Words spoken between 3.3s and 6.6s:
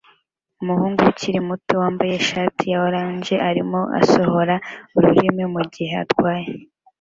arimo asohora ururimi mugihe atwaye